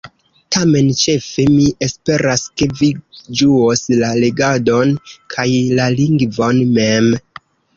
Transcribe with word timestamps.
Tamen 0.55 0.87
ĉefe 1.01 1.43
mi 1.57 1.67
esperas, 1.87 2.45
ke 2.61 2.69
vi 2.81 2.89
ĝuos 3.41 3.85
la 4.05 4.09
legadon, 4.25 4.97
kaj 5.35 5.47
la 5.81 5.89
lingvon 6.01 6.67
mem. 6.81 7.13